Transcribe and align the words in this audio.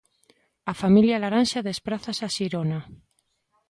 A 0.71 0.73
familia 0.81 1.21
laranxa 1.23 1.65
desprázase 1.69 2.21
a 2.25 2.33
Xirona. 2.37 2.79